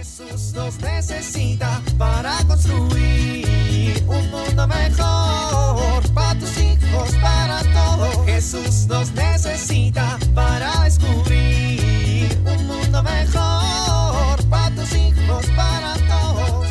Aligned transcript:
Jesús 0.00 0.54
nos 0.54 0.78
necesita 0.80 1.82
para 1.98 2.38
construir 2.46 4.02
un 4.06 4.30
mundo 4.30 4.66
mejor 4.66 6.02
para 6.14 6.38
tus 6.40 6.56
hijos, 6.56 7.14
para 7.20 7.60
todos. 7.64 8.24
Jesús 8.24 8.86
nos 8.86 9.12
necesita 9.12 10.18
para 10.34 10.84
descubrir 10.84 12.30
un 12.46 12.66
mundo 12.66 13.02
mejor 13.02 14.42
para 14.48 14.74
tus 14.74 14.90
hijos, 14.94 15.44
para 15.54 15.94
todos. 16.08 16.66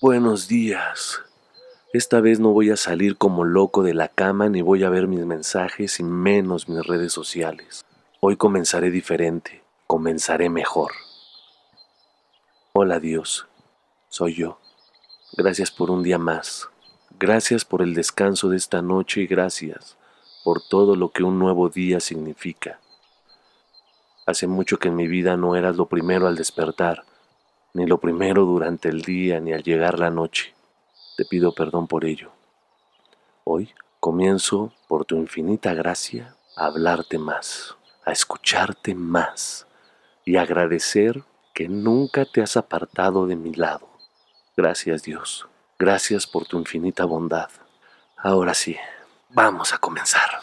Buenos 0.00 0.48
días. 0.48 1.20
Esta 1.92 2.22
vez 2.22 2.40
no 2.40 2.52
voy 2.52 2.70
a 2.70 2.78
salir 2.78 3.18
como 3.18 3.44
loco 3.44 3.82
de 3.82 3.92
la 3.92 4.08
cama 4.08 4.48
ni 4.48 4.62
voy 4.62 4.82
a 4.82 4.88
ver 4.88 5.08
mis 5.08 5.26
mensajes 5.26 6.00
y 6.00 6.02
menos 6.02 6.66
mis 6.66 6.82
redes 6.86 7.12
sociales. 7.12 7.84
Hoy 8.18 8.36
comenzaré 8.36 8.90
diferente, 8.90 9.62
comenzaré 9.86 10.48
mejor. 10.48 10.92
Hola 12.72 12.98
Dios, 12.98 13.46
soy 14.08 14.36
yo. 14.36 14.58
Gracias 15.36 15.70
por 15.70 15.90
un 15.90 16.02
día 16.02 16.16
más. 16.16 16.66
Gracias 17.20 17.66
por 17.66 17.82
el 17.82 17.92
descanso 17.92 18.48
de 18.48 18.56
esta 18.56 18.80
noche 18.80 19.20
y 19.20 19.26
gracias 19.26 19.98
por 20.44 20.62
todo 20.66 20.96
lo 20.96 21.10
que 21.10 21.24
un 21.24 21.38
nuevo 21.38 21.68
día 21.68 22.00
significa. 22.00 22.80
Hace 24.24 24.46
mucho 24.46 24.78
que 24.78 24.88
en 24.88 24.96
mi 24.96 25.08
vida 25.08 25.36
no 25.36 25.56
eras 25.56 25.76
lo 25.76 25.84
primero 25.84 26.26
al 26.26 26.36
despertar, 26.36 27.04
ni 27.74 27.86
lo 27.86 27.98
primero 27.98 28.46
durante 28.46 28.88
el 28.88 29.02
día, 29.02 29.40
ni 29.40 29.52
al 29.52 29.62
llegar 29.62 29.98
la 29.98 30.08
noche. 30.08 30.54
Te 31.16 31.24
pido 31.24 31.54
perdón 31.54 31.86
por 31.86 32.04
ello. 32.04 32.32
Hoy 33.44 33.74
comienzo, 34.00 34.72
por 34.88 35.04
tu 35.04 35.16
infinita 35.16 35.74
gracia, 35.74 36.36
a 36.56 36.66
hablarte 36.66 37.18
más, 37.18 37.76
a 38.04 38.12
escucharte 38.12 38.94
más 38.94 39.66
y 40.24 40.36
agradecer 40.36 41.22
que 41.54 41.68
nunca 41.68 42.24
te 42.24 42.42
has 42.42 42.56
apartado 42.56 43.26
de 43.26 43.36
mi 43.36 43.54
lado. 43.54 43.88
Gracias 44.56 45.02
Dios, 45.02 45.46
gracias 45.78 46.26
por 46.26 46.46
tu 46.46 46.58
infinita 46.58 47.04
bondad. 47.04 47.50
Ahora 48.16 48.54
sí, 48.54 48.76
vamos 49.30 49.72
a 49.72 49.78
comenzar. 49.78 50.40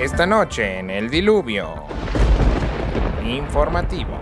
Esta 0.00 0.24
noche 0.24 0.78
en 0.78 0.88
el 0.88 1.10
diluvio 1.10 1.74
informativo. 3.22 4.18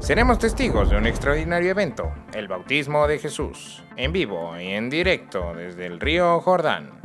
Seremos 0.00 0.40
testigos 0.40 0.90
de 0.90 0.96
un 0.96 1.06
extraordinario 1.06 1.70
evento, 1.70 2.12
el 2.34 2.48
bautismo 2.48 3.06
de 3.06 3.20
Jesús, 3.20 3.84
en 3.96 4.10
vivo 4.10 4.58
y 4.58 4.66
en 4.72 4.90
directo 4.90 5.54
desde 5.54 5.86
el 5.86 6.00
río 6.00 6.40
Jordán. 6.40 7.00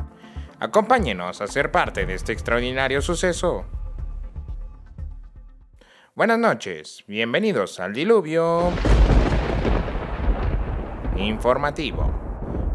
Acompáñenos 0.60 1.42
a 1.42 1.48
ser 1.48 1.70
parte 1.70 2.08
de 2.08 2.16
este 2.16 2.34
extraordinario 2.34 3.04
suceso. 3.04 3.66
Buenas 6.16 6.40
noches, 6.40 7.04
bienvenidos 7.06 7.80
al 7.80 7.94
diluvio 7.94 8.72
informativo. 11.18 12.12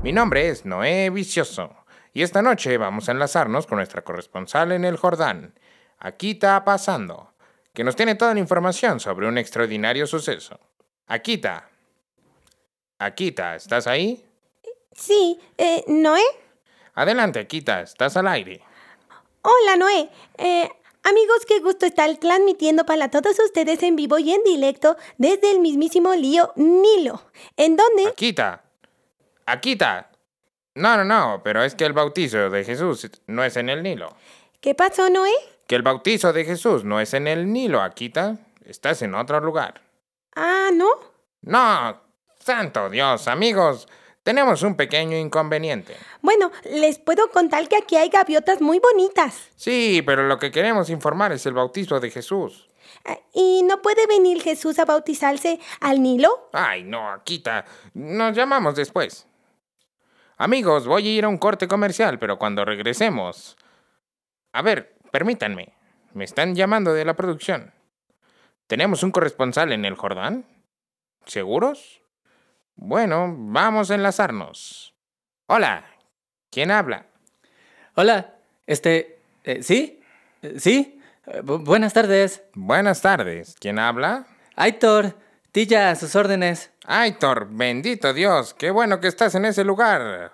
Mi 0.05 0.13
nombre 0.13 0.51
es 0.51 0.65
Noé 0.65 1.11
Vicioso 1.11 1.80
y 2.13 2.23
esta 2.23 2.43
noche 2.43 2.77
vamos 2.77 3.09
a 3.09 3.13
enlazarnos 3.13 3.67
con 3.67 3.77
nuestra 3.77 4.03
corresponsal 4.03 4.73
en 4.73 4.85
el 4.85 4.97
Jordán, 4.97 5.55
Akita 5.99 6.65
Pasando, 6.65 7.33
que 7.73 7.85
nos 7.85 7.95
tiene 7.95 8.17
toda 8.17 8.35
la 8.35 8.41
información 8.41 8.99
sobre 9.01 9.29
un 9.29 9.39
extraordinario 9.39 10.07
suceso. 10.07 10.59
Akita. 11.07 11.69
Akita, 12.99 13.55
¿estás 13.57 13.87
ahí? 13.87 14.25
Sí, 14.93 15.39
eh, 15.57 15.85
Noé. 15.87 16.23
Adelante, 16.95 17.39
Akita, 17.39 17.83
estás 17.83 18.17
al 18.17 18.29
aire. 18.29 18.61
Hola, 19.43 19.77
Noé. 19.77 20.11
Eh, 20.37 20.69
amigos, 21.05 21.47
qué 21.47 21.61
gusto 21.61 21.87
estar 21.87 22.15
transmitiendo 22.17 22.85
para 22.85 23.11
todos 23.11 23.39
ustedes 23.39 23.83
en 23.83 23.97
vivo 23.97 24.19
y 24.19 24.33
en 24.33 24.43
directo 24.45 24.97
desde 25.17 25.53
el 25.53 25.61
mismísimo 25.61 26.15
lío 26.15 26.53
Nilo. 26.57 27.23
¿En 27.57 27.77
dónde? 27.77 28.09
Akita. 28.09 28.65
Akita. 29.47 30.10
No, 30.75 30.97
no, 30.97 31.05
no, 31.05 31.41
pero 31.43 31.65
es 31.65 31.75
que 31.75 31.85
el 31.85 31.93
bautizo 31.93 32.49
de 32.49 32.65
Jesús 32.65 33.11
no 33.27 33.43
es 33.43 33.57
en 33.57 33.69
el 33.69 33.83
Nilo. 33.83 34.15
¿Qué 34.61 34.75
pasó, 34.75 35.11
Noé? 35.11 35.33
Que 35.67 35.75
el 35.77 35.83
bautizo 35.83 36.33
de 36.33 36.45
Jesús 36.45 36.85
no 36.85 37.01
es 37.01 37.13
en 37.15 37.27
el 37.27 37.53
Nilo, 37.53 37.81
Akita. 37.81 38.37
Estás 38.65 39.03
en 39.03 39.15
otro 39.15 39.41
lugar. 39.41 39.81
Ah, 40.37 40.71
¿no? 40.73 40.89
No, 41.43 42.01
santo 42.39 42.89
Dios, 42.89 43.27
amigos, 43.27 43.89
tenemos 44.23 44.63
un 44.63 44.77
pequeño 44.77 45.17
inconveniente. 45.17 45.97
Bueno, 46.21 46.53
les 46.65 46.99
puedo 46.99 47.31
contar 47.31 47.67
que 47.69 47.77
aquí 47.77 47.97
hay 47.97 48.11
gaviotas 48.11 48.61
muy 48.61 48.79
bonitas. 48.79 49.49
Sí, 49.57 50.03
pero 50.05 50.27
lo 50.29 50.39
que 50.39 50.51
queremos 50.51 50.91
informar 50.91 51.33
es 51.33 51.47
el 51.47 51.55
bautizo 51.55 51.99
de 51.99 52.11
Jesús. 52.11 52.69
Ah, 53.05 53.19
¿Y 53.33 53.63
no 53.65 53.81
puede 53.83 54.07
venir 54.07 54.43
Jesús 54.43 54.79
a 54.79 54.85
bautizarse 54.85 55.59
al 55.81 56.03
Nilo? 56.03 56.49
Ay, 56.53 56.85
no, 56.85 57.11
Akita, 57.11 57.65
nos 57.95 58.37
llamamos 58.37 58.77
después. 58.77 59.27
Amigos, 60.45 60.87
voy 60.87 61.07
a 61.07 61.13
ir 61.13 61.25
a 61.27 61.29
un 61.29 61.37
corte 61.37 61.69
comercial, 61.69 62.19
pero 62.19 62.39
cuando 62.39 62.65
regresemos... 62.65 63.59
A 64.55 64.63
ver, 64.63 64.97
permítanme. 65.13 65.75
Me 66.15 66.25
están 66.25 66.55
llamando 66.55 66.95
de 66.95 67.05
la 67.05 67.13
producción. 67.15 67.75
¿Tenemos 68.67 69.03
un 69.03 69.11
corresponsal 69.11 69.71
en 69.73 69.85
el 69.85 69.97
Jordán? 69.97 70.47
¿Seguros? 71.27 72.01
Bueno, 72.75 73.35
vamos 73.37 73.91
a 73.91 73.95
enlazarnos. 73.97 74.95
Hola, 75.47 75.85
¿quién 76.51 76.71
habla? 76.71 77.05
Hola, 77.95 78.35
este, 78.67 79.19
eh, 79.45 79.63
¿sí? 79.63 80.01
¿Sí? 80.57 81.03
Eh, 81.27 81.43
bu- 81.43 81.63
buenas 81.63 81.93
tardes. 81.93 82.45
Buenas 82.55 83.03
tardes, 83.03 83.57
¿quién 83.61 83.79
habla? 83.79 84.27
Aitor, 84.57 85.19
Tilla, 85.53 85.91
a 85.91 85.97
sus 85.97 86.15
órdenes. 86.15 86.71
Aitor, 86.87 87.49
bendito 87.51 88.15
Dios, 88.15 88.55
qué 88.55 88.71
bueno 88.71 89.01
que 89.01 89.09
estás 89.09 89.35
en 89.35 89.45
ese 89.45 89.65
lugar. 89.65 90.33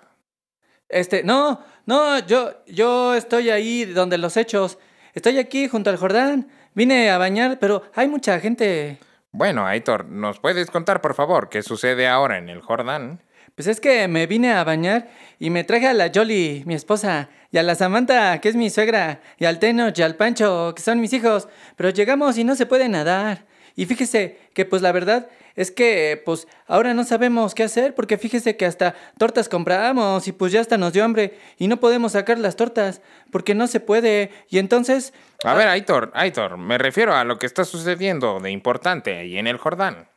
Este, 0.89 1.23
no, 1.23 1.63
no, 1.87 2.19
yo, 2.19 2.63
yo 2.67 3.15
estoy 3.15 3.49
ahí 3.49 3.85
donde 3.85 4.19
los 4.19 4.37
hechos. 4.37 4.77
Estoy 5.13 5.39
aquí 5.39 5.67
junto 5.67 5.89
al 5.89 5.97
Jordán. 5.97 6.49
Vine 6.75 7.09
a 7.09 7.17
bañar, 7.17 7.57
pero 7.59 7.81
hay 7.95 8.07
mucha 8.07 8.39
gente. 8.39 8.99
Bueno, 9.31 9.65
Aitor, 9.65 10.05
¿nos 10.05 10.39
puedes 10.39 10.69
contar 10.69 11.01
por 11.01 11.15
favor 11.15 11.49
qué 11.49 11.63
sucede 11.63 12.07
ahora 12.07 12.37
en 12.37 12.49
el 12.49 12.61
Jordán? 12.61 13.23
Pues 13.55 13.65
es 13.65 13.79
que 13.79 14.07
me 14.07 14.27
vine 14.27 14.53
a 14.53 14.63
bañar 14.63 15.09
y 15.39 15.49
me 15.49 15.63
traje 15.63 15.87
a 15.87 15.93
la 15.93 16.11
Jolly, 16.13 16.61
mi 16.67 16.75
esposa, 16.75 17.29
y 17.49 17.57
a 17.57 17.63
la 17.63 17.73
Samantha, 17.73 18.39
que 18.39 18.49
es 18.49 18.55
mi 18.55 18.69
suegra, 18.69 19.21
y 19.39 19.45
al 19.45 19.57
Tenoch 19.57 19.97
y 19.97 20.03
al 20.03 20.15
Pancho, 20.15 20.73
que 20.75 20.83
son 20.83 20.99
mis 20.99 21.11
hijos. 21.13 21.47
Pero 21.75 21.89
llegamos 21.89 22.37
y 22.37 22.43
no 22.43 22.55
se 22.55 22.67
puede 22.67 22.87
nadar. 22.87 23.45
Y 23.77 23.85
fíjese 23.85 24.39
que 24.55 24.65
pues 24.65 24.81
la 24.81 24.91
verdad 24.91 25.29
es 25.55 25.69
que 25.71 26.19
pues 26.25 26.47
ahora 26.65 26.95
no 26.95 27.03
sabemos 27.03 27.53
qué 27.53 27.61
hacer 27.61 27.93
porque 27.93 28.17
fíjese 28.17 28.57
que 28.57 28.65
hasta 28.65 28.95
tortas 29.19 29.49
compramos 29.49 30.27
y 30.27 30.31
pues 30.31 30.51
ya 30.51 30.61
hasta 30.61 30.79
nos 30.79 30.93
dio 30.93 31.03
hambre 31.05 31.37
y 31.59 31.67
no 31.67 31.77
podemos 31.77 32.13
sacar 32.13 32.39
las 32.39 32.55
tortas 32.55 33.01
porque 33.31 33.53
no 33.53 33.67
se 33.67 33.79
puede. 33.79 34.31
Y 34.49 34.57
entonces... 34.57 35.13
A 35.43 35.53
ver, 35.53 35.67
Aitor, 35.67 36.11
Aitor, 36.15 36.57
me 36.57 36.79
refiero 36.79 37.15
a 37.15 37.23
lo 37.23 37.37
que 37.37 37.45
está 37.45 37.65
sucediendo 37.65 38.39
de 38.39 38.49
importante 38.49 39.15
ahí 39.15 39.37
en 39.37 39.45
el 39.45 39.57
Jordán. 39.57 40.09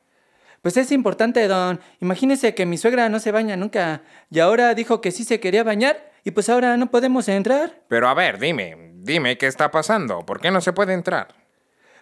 Pues 0.63 0.79
es 0.79 0.91
importante, 0.91 1.47
don. 1.47 1.81
Imagínese 2.01 2.55
que 2.55 2.65
mi 2.65 2.79
suegra 2.79 3.11
no 3.11 3.21
se 3.21 3.31
baña 3.31 3.57
nunca 3.57 4.03
y 4.31 4.41
ahora 4.41 4.75
dijo 4.75 5.03
que 5.03 5.11
sí 5.11 5.25
se 5.25 5.39
quería 5.39 5.65
bañar 5.65 6.13
y 6.25 6.31
pues 6.31 6.49
ahora 6.49 6.79
no 6.79 6.91
podemos 6.91 7.29
entrar. 7.29 7.83
Pero 7.89 8.09
a 8.09 8.15
ver, 8.15 8.39
dime, 8.39 8.95
dime 8.95 9.37
qué 9.37 9.47
está 9.47 9.71
pasando, 9.71 10.25
¿por 10.25 10.41
qué 10.41 10.51
no 10.51 10.63
se 10.63 10.73
puede 10.73 10.95
entrar? 10.95 11.40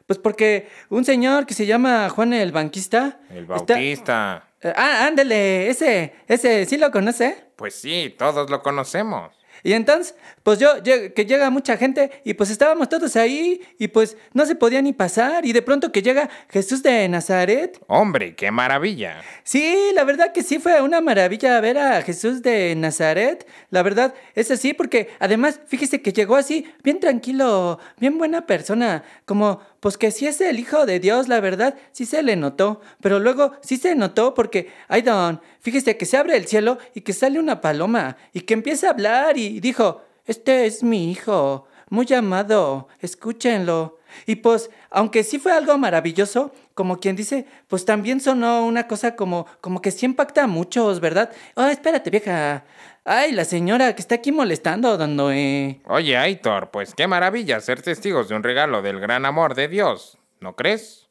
Pues 0.09 0.19
porque 0.19 0.69
un 0.89 1.05
señor 1.05 1.45
que 1.45 1.53
se 1.53 1.66
llama 1.66 2.09
Juan 2.09 2.33
el 2.33 2.51
Banquista... 2.51 3.21
El 3.28 3.45
Bautista. 3.45 4.43
Eh, 4.63 4.72
Ah, 4.75 5.07
ándele, 5.07 5.69
ese, 5.69 6.15
ese, 6.27 6.65
¿sí 6.65 6.78
lo 6.78 6.91
conoce? 6.91 7.45
Pues 7.57 7.75
sí, 7.75 8.15
todos 8.19 8.49
lo 8.51 8.63
conocemos. 8.63 9.31
Y 9.63 9.72
entonces, 9.72 10.15
pues 10.43 10.59
yo, 10.59 10.83
que 10.83 11.27
llega 11.27 11.51
mucha 11.51 11.77
gente 11.77 12.10
y 12.25 12.34
pues 12.34 12.51
estábamos 12.51 12.89
todos 12.89 13.16
ahí 13.16 13.60
y 13.78 13.89
pues 13.89 14.16
no 14.33 14.47
se 14.47 14.55
podía 14.55 14.81
ni 14.83 14.93
pasar 14.93 15.45
y 15.45 15.53
de 15.53 15.63
pronto 15.63 15.91
que 15.93 16.03
llega 16.03 16.28
Jesús 16.49 16.83
de 16.83 17.09
Nazaret. 17.09 17.78
Hombre, 17.89 18.34
qué 18.34 18.51
maravilla. 18.51 19.21
Sí, 19.43 19.77
la 19.95 20.04
verdad 20.04 20.33
que 20.33 20.43
sí 20.43 20.59
fue 20.59 20.81
una 20.81 21.01
maravilla 21.01 21.61
ver 21.61 21.78
a 21.78 22.03
Jesús 22.03 22.43
de 22.43 22.75
Nazaret. 22.77 23.47
La 23.71 23.83
verdad 23.83 24.15
es 24.34 24.51
así 24.51 24.75
porque 24.75 25.11
además, 25.19 25.61
fíjese 25.66 26.03
que 26.03 26.13
llegó 26.13 26.37
así, 26.37 26.72
bien 26.83 27.01
tranquilo, 27.01 27.78
bien 27.99 28.16
buena 28.19 28.47
persona, 28.47 29.03
como 29.25 29.61
pues 29.80 29.97
que 29.97 30.10
si 30.10 30.27
es 30.27 30.41
el 30.41 30.59
Hijo 30.59 30.86
de 30.86 31.01
Dios, 31.01 31.28
la 31.28 31.41
verdad, 31.41 31.77
sí 31.92 32.07
se 32.07 32.22
le 32.22 32.36
notó. 32.36 32.80
Pero 33.01 33.21
luego 33.21 33.53
sí 33.60 33.77
se 33.77 33.95
notó 33.95 34.34
porque, 34.34 34.69
ay 34.89 35.03
don, 35.03 35.41
fíjese 35.60 35.97
que 35.97 36.07
se 36.07 36.16
abre 36.16 36.36
el 36.36 36.47
cielo 36.47 36.78
y 36.95 37.03
que 37.03 37.13
sale 37.13 37.39
una 37.39 37.60
paloma 37.60 38.16
y 38.33 38.41
que 38.41 38.54
empieza 38.54 38.89
a 38.89 38.91
hablar 38.91 39.39
y 39.39 39.60
dijo, 39.60 40.03
este 40.27 40.66
es 40.66 40.83
mi 40.83 41.10
hijo, 41.10 41.66
muy 41.91 42.13
amado, 42.13 42.89
escúchenlo. 43.01 43.97
Y 44.27 44.37
pues, 44.37 44.71
aunque 44.91 45.25
sí 45.25 45.39
fue 45.39 45.53
algo 45.53 45.77
maravilloso, 45.78 46.53
como 46.75 47.01
quien 47.01 47.16
dice, 47.16 47.47
pues 47.66 47.84
también 47.84 48.21
sonó 48.21 48.65
una 48.65 48.87
cosa 48.87 49.16
como, 49.16 49.47
como 49.60 49.81
que 49.81 49.91
sí 49.91 50.07
impacta 50.07 50.45
a 50.45 50.47
muchos, 50.47 51.01
¿verdad? 51.01 51.33
Oh, 51.55 51.66
espérate, 51.66 52.10
vieja. 52.10 52.65
Ay, 53.05 53.33
la 53.33 53.45
señora 53.45 53.95
que 53.95 54.03
está 54.03 54.16
aquí 54.16 54.33
molestando, 54.33 54.97
don 54.97 55.16
Noé. 55.16 55.81
Oye, 55.87 56.16
Aitor, 56.16 56.71
pues 56.71 56.95
qué 56.95 57.07
maravilla 57.07 57.60
ser 57.60 57.83
testigos 57.83 58.28
de 58.28 58.37
un 58.37 58.43
regalo 58.43 58.83
del 58.83 59.01
gran 59.01 59.25
amor 59.25 59.55
de 59.55 59.69
Dios, 59.69 60.19
¿no 60.41 60.54
crees? 60.57 61.09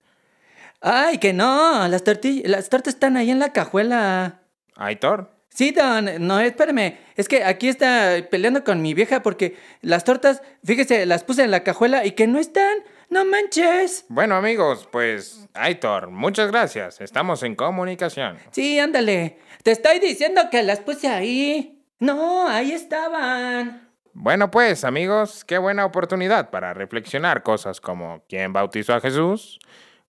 Ay, 0.80 1.18
que 1.18 1.34
no, 1.34 1.88
las 1.88 2.04
tortillas, 2.04 2.50
las 2.50 2.70
tortas 2.70 2.94
están 2.94 3.18
ahí 3.18 3.32
en 3.32 3.40
la 3.40 3.52
cajuela. 3.52 4.42
Aitor, 4.76 5.37
Sí, 5.50 5.72
don, 5.72 6.28
no, 6.28 6.40
espérame. 6.40 6.98
Es 7.16 7.28
que 7.28 7.44
aquí 7.44 7.68
está 7.68 8.18
peleando 8.30 8.64
con 8.64 8.82
mi 8.82 8.94
vieja 8.94 9.24
porque 9.24 9.58
las 9.82 10.04
tortas, 10.04 10.44
fíjese, 10.64 11.06
las 11.06 11.24
puse 11.24 11.44
en 11.44 11.52
la 11.52 11.64
cajuela 11.64 12.06
y 12.06 12.12
que 12.12 12.28
no 12.28 12.38
están. 12.38 12.78
No 13.10 13.24
manches. 13.24 14.06
Bueno 14.10 14.36
amigos, 14.36 14.88
pues 14.92 15.48
Aitor, 15.54 16.12
muchas 16.12 16.52
gracias. 16.52 17.00
Estamos 17.00 17.42
en 17.42 17.56
comunicación. 17.56 18.38
Sí, 18.52 18.78
ándale. 18.80 19.40
Te 19.64 19.72
estoy 19.72 20.00
diciendo 20.00 20.42
que 20.52 20.62
las 20.62 20.80
puse 20.80 21.08
ahí. 21.08 21.82
No, 22.00 22.48
ahí 22.48 22.74
estaban. 22.74 23.90
Bueno 24.14 24.52
pues 24.52 24.84
amigos, 24.84 25.46
qué 25.46 25.58
buena 25.58 25.86
oportunidad 25.86 26.50
para 26.50 26.74
reflexionar 26.74 27.44
cosas 27.44 27.80
como 27.80 28.24
quién 28.28 28.52
bautizó 28.52 28.94
a 28.94 29.00
Jesús, 29.00 29.58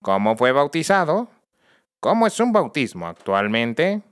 cómo 0.03 0.37
fue 0.37 0.51
bautizado, 0.51 1.31
cómo 2.01 2.27
es 2.27 2.41
un 2.41 2.53
bautismo 2.53 3.07
actualmente. 3.07 4.03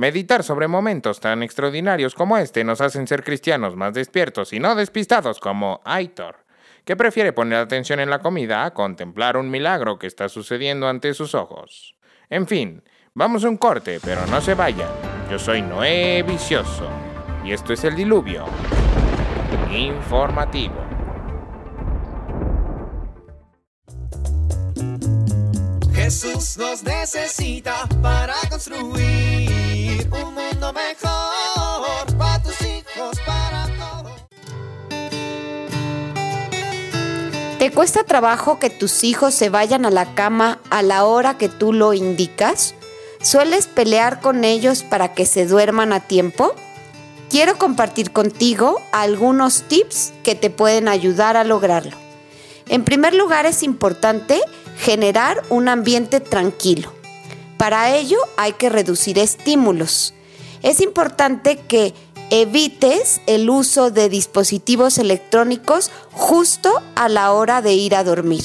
Meditar 0.00 0.42
sobre 0.44 0.66
momentos 0.66 1.20
tan 1.20 1.42
extraordinarios 1.42 2.14
como 2.14 2.38
este 2.38 2.64
nos 2.64 2.80
hacen 2.80 3.06
ser 3.06 3.22
cristianos 3.22 3.76
más 3.76 3.92
despiertos 3.92 4.54
y 4.54 4.58
no 4.58 4.74
despistados 4.74 5.40
como 5.40 5.82
Aitor, 5.84 6.46
que 6.86 6.96
prefiere 6.96 7.34
poner 7.34 7.58
atención 7.58 8.00
en 8.00 8.08
la 8.08 8.20
comida 8.20 8.64
a 8.64 8.72
contemplar 8.72 9.36
un 9.36 9.50
milagro 9.50 9.98
que 9.98 10.06
está 10.06 10.30
sucediendo 10.30 10.88
ante 10.88 11.12
sus 11.12 11.34
ojos. 11.34 11.96
En 12.30 12.46
fin, 12.46 12.82
vamos 13.12 13.44
a 13.44 13.50
un 13.50 13.58
corte, 13.58 14.00
pero 14.02 14.26
no 14.28 14.40
se 14.40 14.54
vayan. 14.54 14.88
Yo 15.30 15.38
soy 15.38 15.60
Noé 15.60 16.24
Vicioso 16.26 16.88
y 17.44 17.52
esto 17.52 17.74
es 17.74 17.84
el 17.84 17.94
diluvio 17.94 18.46
informativo. 19.70 20.82
Jesús 25.92 26.56
nos 26.56 26.82
necesita 26.84 27.86
para 28.00 28.32
construir 28.48 29.29
un 30.12 30.34
mundo 30.34 30.72
mejor 30.72 32.16
para 32.18 32.42
tus 32.42 32.60
hijos, 32.62 33.18
para. 33.26 33.50
¿Te 37.60 37.70
cuesta 37.70 38.04
trabajo 38.04 38.58
que 38.58 38.70
tus 38.70 39.04
hijos 39.04 39.34
se 39.34 39.50
vayan 39.50 39.84
a 39.84 39.90
la 39.90 40.14
cama 40.14 40.60
a 40.70 40.80
la 40.80 41.04
hora 41.04 41.36
que 41.36 41.50
tú 41.50 41.74
lo 41.74 41.92
indicas? 41.92 42.74
¿Sueles 43.20 43.66
pelear 43.66 44.22
con 44.22 44.44
ellos 44.44 44.82
para 44.82 45.12
que 45.12 45.26
se 45.26 45.44
duerman 45.44 45.92
a 45.92 46.00
tiempo? 46.00 46.54
Quiero 47.28 47.58
compartir 47.58 48.12
contigo 48.12 48.80
algunos 48.92 49.64
tips 49.64 50.14
que 50.22 50.34
te 50.34 50.48
pueden 50.48 50.88
ayudar 50.88 51.36
a 51.36 51.44
lograrlo. 51.44 51.98
En 52.66 52.82
primer 52.82 53.12
lugar 53.12 53.44
es 53.44 53.62
importante 53.62 54.40
generar 54.78 55.42
un 55.50 55.68
ambiente 55.68 56.20
tranquilo. 56.20 56.99
Para 57.60 57.94
ello 57.94 58.16
hay 58.38 58.54
que 58.54 58.70
reducir 58.70 59.18
estímulos. 59.18 60.14
Es 60.62 60.80
importante 60.80 61.58
que 61.58 61.92
evites 62.30 63.20
el 63.26 63.50
uso 63.50 63.90
de 63.90 64.08
dispositivos 64.08 64.96
electrónicos 64.96 65.90
justo 66.10 66.72
a 66.94 67.10
la 67.10 67.32
hora 67.32 67.60
de 67.60 67.74
ir 67.74 67.94
a 67.94 68.02
dormir. 68.02 68.44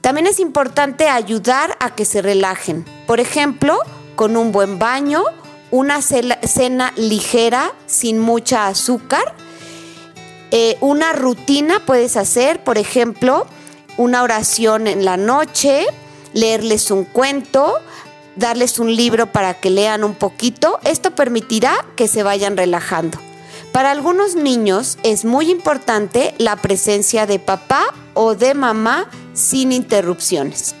También 0.00 0.26
es 0.26 0.40
importante 0.40 1.10
ayudar 1.10 1.76
a 1.78 1.94
que 1.94 2.06
se 2.06 2.22
relajen. 2.22 2.86
Por 3.06 3.20
ejemplo, 3.20 3.78
con 4.16 4.38
un 4.38 4.50
buen 4.50 4.78
baño, 4.78 5.22
una 5.70 6.00
cena 6.00 6.94
ligera 6.96 7.74
sin 7.84 8.18
mucha 8.18 8.66
azúcar. 8.66 9.34
Eh, 10.52 10.78
una 10.80 11.12
rutina 11.12 11.84
puedes 11.84 12.16
hacer, 12.16 12.64
por 12.64 12.78
ejemplo, 12.78 13.46
una 13.98 14.22
oración 14.22 14.86
en 14.86 15.04
la 15.04 15.18
noche, 15.18 15.86
leerles 16.34 16.90
un 16.90 17.04
cuento, 17.04 17.80
darles 18.36 18.78
un 18.78 18.94
libro 18.94 19.32
para 19.32 19.54
que 19.54 19.70
lean 19.70 20.04
un 20.04 20.14
poquito. 20.14 20.78
Esto 20.84 21.12
permitirá 21.12 21.86
que 21.96 22.08
se 22.08 22.22
vayan 22.22 22.58
relajando. 22.58 23.18
Para 23.72 23.90
algunos 23.90 24.36
niños 24.36 24.98
es 25.02 25.24
muy 25.24 25.50
importante 25.50 26.34
la 26.38 26.56
presencia 26.56 27.26
de 27.26 27.38
papá 27.38 27.82
o 28.12 28.34
de 28.34 28.54
mamá 28.54 29.08
sin 29.32 29.72
interrupciones. 29.72 30.74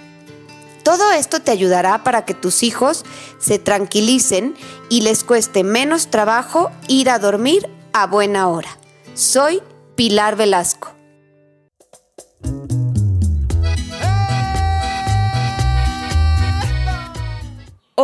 Todo 0.84 1.12
esto 1.12 1.40
te 1.40 1.50
ayudará 1.50 2.04
para 2.04 2.26
que 2.26 2.34
tus 2.34 2.62
hijos 2.62 3.04
se 3.40 3.58
tranquilicen 3.58 4.54
y 4.90 5.00
les 5.00 5.24
cueste 5.24 5.64
menos 5.64 6.08
trabajo 6.08 6.70
ir 6.86 7.08
a 7.08 7.18
dormir 7.18 7.68
a 7.94 8.06
buena 8.06 8.48
hora. 8.48 8.76
Soy 9.14 9.62
Pilar 9.96 10.36
Velasco. 10.36 10.73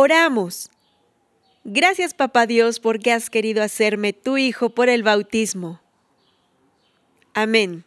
Oramos. 0.01 0.71
Gracias, 1.63 2.15
Papá 2.15 2.47
Dios, 2.47 2.79
porque 2.79 3.11
has 3.11 3.29
querido 3.29 3.61
hacerme 3.61 4.13
tu 4.13 4.35
hijo 4.35 4.71
por 4.71 4.89
el 4.89 5.03
bautismo. 5.03 5.79
Amén. 7.35 7.83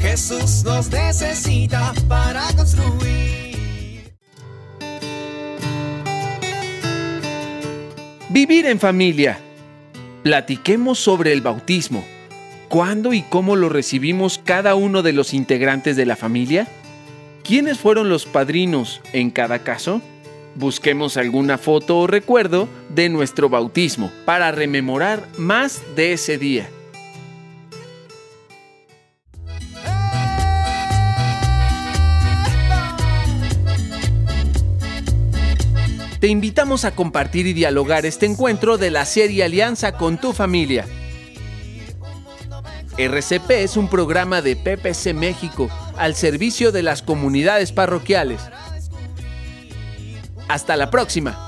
Jesús 0.00 0.62
nos 0.64 0.88
necesita 0.92 1.92
para 2.06 2.46
construir. 2.56 4.14
Vivir 8.28 8.66
en 8.66 8.78
familia. 8.78 9.40
Platiquemos 10.22 11.00
sobre 11.00 11.32
el 11.32 11.40
bautismo. 11.40 12.19
¿Cuándo 12.70 13.12
y 13.12 13.22
cómo 13.22 13.56
lo 13.56 13.68
recibimos 13.68 14.40
cada 14.44 14.76
uno 14.76 15.02
de 15.02 15.12
los 15.12 15.34
integrantes 15.34 15.96
de 15.96 16.06
la 16.06 16.14
familia? 16.14 16.68
¿Quiénes 17.42 17.80
fueron 17.80 18.08
los 18.08 18.26
padrinos 18.26 19.00
en 19.12 19.32
cada 19.32 19.64
caso? 19.64 20.00
Busquemos 20.54 21.16
alguna 21.16 21.58
foto 21.58 21.98
o 21.98 22.06
recuerdo 22.06 22.68
de 22.88 23.08
nuestro 23.08 23.48
bautismo 23.48 24.12
para 24.24 24.52
rememorar 24.52 25.26
más 25.36 25.82
de 25.96 26.12
ese 26.12 26.38
día. 26.38 26.68
Te 36.20 36.28
invitamos 36.28 36.84
a 36.84 36.94
compartir 36.94 37.48
y 37.48 37.52
dialogar 37.52 38.06
este 38.06 38.26
encuentro 38.26 38.78
de 38.78 38.92
la 38.92 39.04
serie 39.06 39.42
Alianza 39.42 39.96
con 39.96 40.20
tu 40.20 40.32
familia. 40.32 40.86
RCP 43.00 43.50
es 43.50 43.76
un 43.78 43.88
programa 43.88 44.42
de 44.42 44.56
PPC 44.56 45.14
México 45.14 45.70
al 45.96 46.14
servicio 46.14 46.70
de 46.70 46.82
las 46.82 47.00
comunidades 47.02 47.72
parroquiales. 47.72 48.42
Hasta 50.48 50.76
la 50.76 50.90
próxima. 50.90 51.38